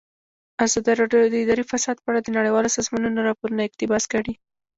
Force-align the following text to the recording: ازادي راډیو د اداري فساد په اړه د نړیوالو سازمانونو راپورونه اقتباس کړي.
ازادي 0.65 0.93
راډیو 1.01 1.31
د 1.31 1.35
اداري 1.43 1.63
فساد 1.71 1.97
په 2.01 2.07
اړه 2.11 2.19
د 2.23 2.29
نړیوالو 2.37 2.73
سازمانونو 2.77 3.25
راپورونه 3.27 3.61
اقتباس 3.65 4.03
کړي. 4.13 4.33